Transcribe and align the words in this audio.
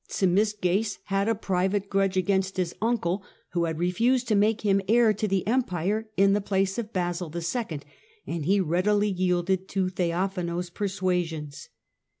Zimisces 0.09 0.97
had 1.03 1.29
a 1.29 1.35
private 1.35 1.87
grudge 1.87 2.17
against 2.17 2.57
his 2.57 2.73
uncle, 2.81 3.21
who 3.51 3.65
had 3.65 3.77
refused 3.77 4.27
to 4.29 4.35
make 4.35 4.61
him 4.61 4.81
heir 4.87 5.13
to 5.13 5.27
the 5.27 5.45
Empire 5.45 6.09
in 6.17 6.33
the 6.33 6.41
place 6.41 6.79
of 6.79 6.91
Basil 6.91 7.31
IL, 7.31 7.79
and 8.25 8.45
he 8.45 8.59
readily 8.59 9.09
yielded 9.09 9.67
to 9.67 9.89
Theophano's 9.89 10.71
persuasions. 10.71 11.69